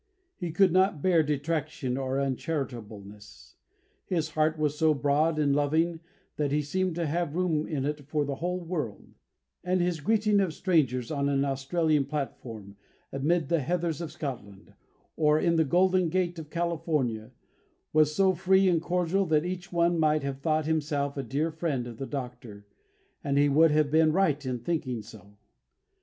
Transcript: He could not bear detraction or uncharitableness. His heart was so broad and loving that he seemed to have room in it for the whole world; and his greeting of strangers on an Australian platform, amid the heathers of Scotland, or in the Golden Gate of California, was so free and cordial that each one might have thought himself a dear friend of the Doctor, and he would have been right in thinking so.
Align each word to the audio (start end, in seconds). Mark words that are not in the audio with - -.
He 0.35 0.51
could 0.51 0.71
not 0.71 1.03
bear 1.03 1.21
detraction 1.21 1.95
or 1.95 2.19
uncharitableness. 2.19 3.57
His 4.03 4.29
heart 4.31 4.57
was 4.57 4.75
so 4.75 4.95
broad 4.95 5.37
and 5.37 5.55
loving 5.55 5.99
that 6.37 6.51
he 6.51 6.63
seemed 6.63 6.95
to 6.95 7.05
have 7.05 7.35
room 7.35 7.67
in 7.67 7.85
it 7.85 8.07
for 8.07 8.25
the 8.25 8.37
whole 8.37 8.61
world; 8.61 9.13
and 9.63 9.79
his 9.79 9.99
greeting 9.99 10.39
of 10.39 10.55
strangers 10.55 11.11
on 11.11 11.29
an 11.29 11.45
Australian 11.45 12.05
platform, 12.05 12.77
amid 13.13 13.47
the 13.47 13.59
heathers 13.61 14.01
of 14.01 14.11
Scotland, 14.11 14.73
or 15.15 15.39
in 15.39 15.55
the 15.55 15.63
Golden 15.63 16.09
Gate 16.09 16.39
of 16.39 16.49
California, 16.49 17.29
was 17.93 18.15
so 18.15 18.33
free 18.33 18.67
and 18.67 18.81
cordial 18.81 19.27
that 19.27 19.45
each 19.45 19.71
one 19.71 19.99
might 19.99 20.23
have 20.23 20.39
thought 20.39 20.65
himself 20.65 21.15
a 21.15 21.21
dear 21.21 21.51
friend 21.51 21.85
of 21.85 21.97
the 21.97 22.07
Doctor, 22.07 22.65
and 23.23 23.37
he 23.37 23.49
would 23.49 23.69
have 23.69 23.91
been 23.91 24.11
right 24.11 24.43
in 24.47 24.57
thinking 24.57 25.03
so. 25.03 25.37